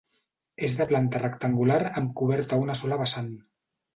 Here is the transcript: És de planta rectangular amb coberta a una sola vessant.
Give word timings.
És 0.67 0.77
de 0.79 0.87
planta 0.91 1.19
rectangular 1.23 1.77
amb 2.01 2.09
coberta 2.21 2.57
a 2.59 2.61
una 2.65 2.79
sola 2.83 3.01
vessant. 3.05 3.31